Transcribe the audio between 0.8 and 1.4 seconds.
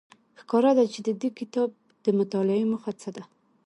چې د دې